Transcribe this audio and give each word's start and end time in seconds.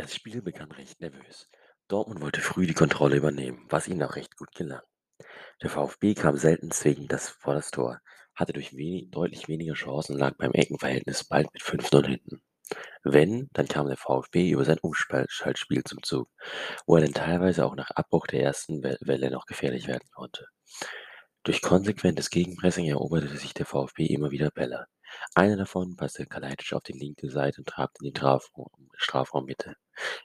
Das 0.00 0.14
Spiel 0.14 0.40
begann 0.40 0.72
recht 0.72 0.98
nervös. 1.02 1.50
Dortmund 1.86 2.22
wollte 2.22 2.40
früh 2.40 2.66
die 2.66 2.72
Kontrolle 2.72 3.16
übernehmen, 3.16 3.66
was 3.68 3.86
ihnen 3.86 4.02
auch 4.02 4.16
recht 4.16 4.34
gut 4.34 4.50
gelang. 4.54 4.80
Der 5.60 5.68
VfB 5.68 6.14
kam 6.14 6.38
selten 6.38 6.70
zwingend 6.70 7.12
das 7.12 7.28
vor 7.28 7.52
das 7.52 7.70
Tor, 7.70 8.00
hatte 8.34 8.54
durch 8.54 8.74
wenig, 8.74 9.10
deutlich 9.10 9.46
weniger 9.46 9.74
Chancen 9.74 10.14
und 10.14 10.20
lag 10.20 10.38
beim 10.38 10.52
Eckenverhältnis 10.52 11.24
bald 11.24 11.52
mit 11.52 11.62
5-0 11.62 12.06
hinten. 12.06 12.40
Wenn, 13.02 13.50
dann 13.52 13.68
kam 13.68 13.88
der 13.88 13.98
VfB 13.98 14.48
über 14.48 14.64
sein 14.64 14.78
Umschaltspiel 14.78 15.84
zum 15.84 16.02
Zug, 16.02 16.30
wo 16.86 16.96
er 16.96 17.02
dann 17.02 17.12
teilweise 17.12 17.66
auch 17.66 17.76
nach 17.76 17.90
Abbruch 17.90 18.26
der 18.26 18.42
ersten 18.42 18.82
Welle 18.82 19.30
noch 19.30 19.44
gefährlich 19.44 19.86
werden 19.86 20.08
konnte. 20.14 20.46
Durch 21.42 21.60
konsequentes 21.60 22.30
Gegenpressing 22.30 22.86
eroberte 22.86 23.36
sich 23.36 23.52
der 23.52 23.66
VfB 23.66 24.06
immer 24.06 24.30
wieder 24.30 24.50
Bälle. 24.50 24.86
Einer 25.34 25.56
davon 25.56 25.96
passte 25.96 26.26
Kalajdzic 26.26 26.72
auf 26.72 26.82
die 26.82 26.92
linke 26.92 27.30
Seite 27.30 27.60
und 27.60 27.68
trabte 27.68 28.04
in 28.04 28.12
die 28.12 28.18
Strafraum 28.18 28.68
Strafraummitte, 28.96 29.74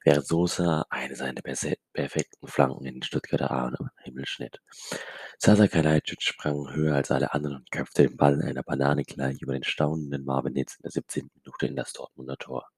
während 0.03 0.27
Sosa 0.27 0.85
eine 0.89 1.15
seiner 1.15 1.41
perfekten 1.41 2.47
Flanken 2.47 2.85
in 2.85 2.95
den 2.95 3.03
Stuttgarter 3.03 3.71
Himmel 4.03 4.25
schnitt. 4.25 4.61
Sasa 5.37 5.67
Kalajdzic 5.67 6.21
sprang 6.21 6.73
höher 6.73 6.95
als 6.95 7.11
alle 7.11 7.33
anderen 7.33 7.57
und 7.57 7.71
köpfte 7.71 8.03
den 8.03 8.17
Ball 8.17 8.35
in 8.35 8.41
einer 8.43 8.63
Banane 8.63 9.03
gleich 9.03 9.41
über 9.41 9.53
den 9.53 9.63
staunenden 9.63 10.25
Marvin 10.25 10.55
Hitz 10.55 10.75
in 10.75 10.83
der 10.83 10.91
17. 10.91 11.29
Minute 11.35 11.67
in 11.67 11.75
das 11.75 11.93
Dortmunder 11.93 12.37
Tor. 12.37 12.69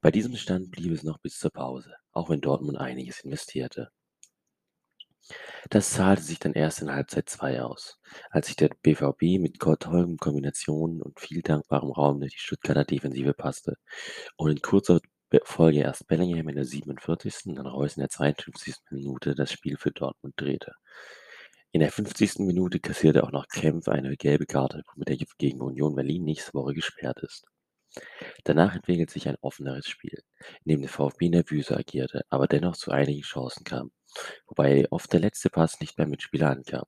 Bei 0.00 0.10
diesem 0.10 0.36
Stand 0.36 0.70
blieb 0.70 0.92
es 0.92 1.02
noch 1.02 1.18
bis 1.18 1.38
zur 1.38 1.50
Pause, 1.50 1.94
auch 2.12 2.28
wenn 2.28 2.40
Dortmund 2.40 2.78
einiges 2.78 3.20
investierte. 3.20 3.90
Das 5.70 5.90
zahlte 5.90 6.22
sich 6.22 6.38
dann 6.38 6.52
erst 6.52 6.82
in 6.82 6.92
Halbzeit 6.92 7.28
2 7.28 7.62
aus, 7.62 7.98
als 8.30 8.46
sich 8.46 8.56
der 8.56 8.68
BVB 8.68 9.40
mit 9.40 9.58
tollen 9.58 10.16
Kombinationen 10.18 11.02
und 11.02 11.18
viel 11.18 11.42
dankbarem 11.42 11.90
Raum 11.90 12.20
durch 12.20 12.34
die 12.34 12.38
Stuttgarter 12.38 12.84
Defensive 12.84 13.34
passte 13.34 13.76
und 14.36 14.50
in 14.50 14.60
kurzer 14.60 15.00
Folge 15.44 15.80
erst 15.80 16.06
Bellingham 16.06 16.48
in 16.48 16.56
der 16.56 16.64
47., 16.64 17.54
dann 17.54 17.66
Reus 17.66 17.96
in 17.96 18.00
der 18.00 18.10
52. 18.10 18.74
Minute 18.90 19.34
das 19.34 19.52
Spiel 19.52 19.76
für 19.76 19.90
Dortmund 19.90 20.34
drehte. 20.36 20.72
In 21.72 21.80
der 21.80 21.92
50. 21.92 22.38
Minute 22.46 22.80
kassierte 22.80 23.24
auch 23.24 23.32
noch 23.32 23.48
Kempf 23.48 23.88
eine 23.88 24.16
gelbe 24.16 24.46
Karte, 24.46 24.82
womit 24.94 25.10
er 25.10 25.16
gegen 25.38 25.60
Union 25.60 25.94
Berlin 25.94 26.24
nächste 26.24 26.54
Woche 26.54 26.74
gesperrt 26.74 27.20
ist. 27.20 27.44
Danach 28.44 28.74
entwickelt 28.74 29.10
sich 29.10 29.28
ein 29.28 29.36
offeneres 29.40 29.88
Spiel, 29.88 30.22
in 30.64 30.70
dem 30.70 30.80
der 30.80 30.90
VfB 30.90 31.28
nervöser 31.28 31.78
agierte, 31.78 32.22
aber 32.30 32.46
dennoch 32.46 32.76
zu 32.76 32.90
einigen 32.90 33.22
Chancen 33.22 33.64
kam 33.64 33.90
wobei 34.46 34.86
oft 34.90 35.12
der 35.12 35.20
letzte 35.20 35.50
Pass 35.50 35.80
nicht 35.80 35.96
beim 35.96 36.10
Mitspieler 36.10 36.50
ankam. 36.50 36.84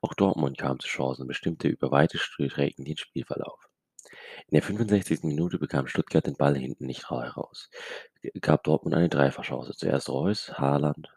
Auch 0.00 0.14
Dortmund 0.14 0.58
kam 0.58 0.78
zu 0.80 0.88
Chancen 0.88 1.22
und 1.22 1.28
bestimmte 1.28 1.68
über 1.68 1.90
weite 1.90 2.18
Strecken 2.18 2.84
den 2.84 2.96
Spielverlauf. 2.96 3.68
In 4.48 4.54
der 4.54 4.62
65. 4.62 5.24
Minute 5.24 5.58
bekam 5.58 5.86
Stuttgart 5.86 6.26
den 6.26 6.36
Ball 6.36 6.56
hinten 6.56 6.86
nicht 6.86 7.10
heraus, 7.10 7.70
gab 8.40 8.64
Dortmund 8.64 8.94
eine 8.94 9.08
Dreifachchance. 9.08 9.72
Zuerst 9.74 10.08
Reus, 10.08 10.52
Haaland. 10.58 11.08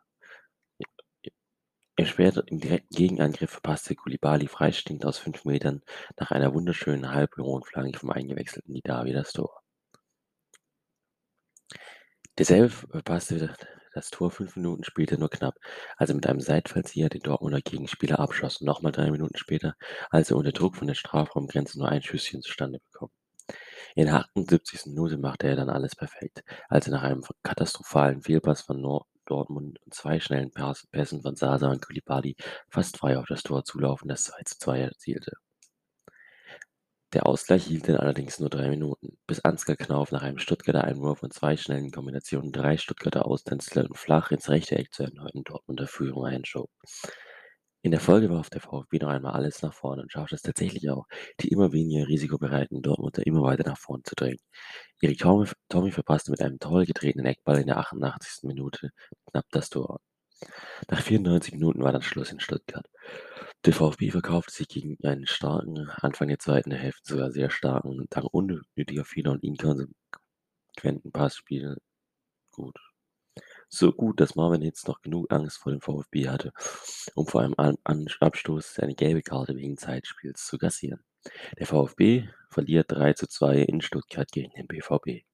Später 2.03 2.43
im 2.47 2.59
direkten 2.59 2.95
Gegenangriff 2.95 3.49
verpasste 3.49 3.95
Koulibaly 3.95 4.47
freistehend 4.47 5.03
aus 5.05 5.17
fünf 5.17 5.45
Metern 5.45 5.81
nach 6.17 6.30
einer 6.31 6.53
wunderschönen 6.53 7.11
halbhohen 7.11 7.63
Flanke 7.63 7.97
vom 7.97 8.11
eingewechselten 8.11 8.73
Didavi 8.73 9.13
das 9.13 9.31
Tor. 9.33 9.63
Derselbe 12.38 12.69
verpasste 12.69 13.55
das 13.97 14.09
Tor 14.11 14.31
fünf 14.31 14.55
Minuten 14.55 14.83
später 14.83 15.17
nur 15.17 15.29
knapp, 15.29 15.55
als 15.97 16.09
er 16.11 16.15
mit 16.15 16.27
einem 16.27 16.39
Seitfallzieher 16.39 17.09
den 17.09 17.21
Dortmunder 17.21 17.61
Gegenspieler 17.61 18.19
abschoss 18.19 18.61
nochmal 18.61 18.91
drei 18.91 19.11
Minuten 19.11 19.37
später, 19.37 19.75
als 20.09 20.31
er 20.31 20.37
unter 20.37 20.51
Druck 20.51 20.75
von 20.75 20.87
der 20.87 20.93
Strafraumgrenze 20.93 21.79
nur 21.79 21.89
ein 21.89 22.03
Schüsschen 22.03 22.41
zustande 22.41 22.79
bekam. 22.79 23.09
In 23.95 24.05
der 24.05 24.15
78. 24.15 24.85
Minute 24.87 25.17
machte 25.17 25.47
er 25.47 25.55
dann 25.55 25.69
alles 25.69 25.95
perfekt, 25.95 26.43
als 26.69 26.87
er 26.87 26.93
nach 26.93 27.03
einem 27.03 27.23
katastrophalen 27.43 28.21
Fehlpass 28.21 28.61
von 28.61 28.80
Nor 28.81 29.07
Dortmund 29.25 29.80
und 29.83 29.93
zwei 29.93 30.19
schnellen 30.19 30.52
Pässen 30.91 31.21
von 31.21 31.36
Sasa 31.36 31.69
und 31.69 31.81
Koulibaly 31.81 32.36
fast 32.69 32.97
frei 32.97 33.17
auf 33.17 33.25
das 33.27 33.43
Tor 33.43 33.63
zulaufen 33.65 34.07
das 34.09 34.25
2 34.25 34.43
zu 34.43 34.59
2 34.59 34.80
erzielte. 34.80 35.33
Der 37.13 37.25
Ausgleich 37.25 37.65
hielt 37.65 37.87
dann 37.87 37.95
allerdings 37.95 38.39
nur 38.39 38.49
drei 38.49 38.69
Minuten, 38.69 39.17
bis 39.27 39.39
Ansgar 39.39 39.77
Knauf 39.77 40.11
nach 40.11 40.23
einem 40.23 40.39
Stuttgarter 40.39 40.83
Einwurf 40.83 41.23
und 41.23 41.33
zwei 41.33 41.55
schnellen 41.55 41.89
Kombinationen 41.89 42.51
drei 42.51 42.77
Stuttgarter 42.77 43.25
Austänzler 43.25 43.87
flach 43.93 44.31
ins 44.31 44.49
rechte 44.49 44.75
Eck 44.77 44.93
zur 44.93 45.05
erneuten 45.05 45.43
Dortmunder 45.45 45.87
Führung 45.87 46.25
einschob. 46.25 46.69
In 47.81 47.91
der 47.91 48.01
Folge 48.01 48.29
warf 48.29 48.49
der 48.49 48.59
VfB 48.59 48.99
noch 48.99 49.07
einmal 49.07 49.33
alles 49.33 49.61
nach 49.61 49.73
vorne 49.73 50.01
und 50.01 50.11
schaffte 50.11 50.35
es 50.35 50.41
tatsächlich 50.41 50.89
auch, 50.89 51.05
die 51.39 51.47
immer 51.47 51.71
weniger 51.71 52.07
risikobereiten 52.09 52.81
Dortmunder 52.81 53.25
immer 53.25 53.43
weiter 53.43 53.63
nach 53.63 53.77
vorne 53.77 54.03
zu 54.03 54.13
drängen. 54.13 54.41
Erik 54.99 55.19
Tommy 55.19 55.91
verpasste 55.91 56.31
mit 56.31 56.41
einem 56.41 56.59
toll 56.59 56.85
getretenen 56.85 57.25
Eckball 57.25 57.59
in 57.59 57.67
der 57.67 57.77
88. 57.77 58.43
Minute 58.43 58.89
knapp 59.31 59.45
das 59.51 59.69
Tor. 59.69 60.01
Nach 60.89 61.01
94 61.01 61.53
Minuten 61.53 61.83
war 61.83 61.93
dann 61.93 62.01
Schluss 62.01 62.31
in 62.31 62.39
Stuttgart. 62.41 62.87
Der 63.65 63.73
VfB 63.73 64.11
verkaufte 64.11 64.53
sich 64.53 64.67
gegen 64.67 64.97
einen 65.05 65.27
starken, 65.27 65.89
Anfang 66.01 66.29
der 66.29 66.39
zweiten 66.39 66.71
Hälfte 66.71 67.13
sogar 67.13 67.31
sehr 67.31 67.49
starken, 67.49 68.05
dank 68.09 68.27
unnötiger 68.31 69.03
Fehler 69.03 69.31
und 69.31 69.43
inkonsequenten 69.43 71.11
Passspielen 71.11 71.77
gut. 72.51 72.77
So 73.69 73.91
gut, 73.91 74.19
dass 74.21 74.35
Marvin 74.35 74.61
jetzt 74.61 74.87
noch 74.87 75.01
genug 75.01 75.31
Angst 75.31 75.57
vor 75.57 75.71
dem 75.71 75.81
VfB 75.81 76.29
hatte, 76.29 76.53
um 77.15 77.27
vor 77.27 77.41
einem 77.41 77.77
Abstoß 78.19 78.79
eine 78.79 78.95
gelbe 78.95 79.21
Karte 79.21 79.55
wegen 79.55 79.77
Zeitspiels 79.77 80.45
zu 80.45 80.57
kassieren. 80.57 81.03
Der 81.59 81.67
VfB 81.67 82.29
verliert 82.49 82.91
3 82.91 83.13
zu 83.13 83.27
2 83.27 83.63
in 83.63 83.81
Stuttgart 83.81 84.31
gegen 84.31 84.51
den 84.53 84.67
BVB. 84.67 85.25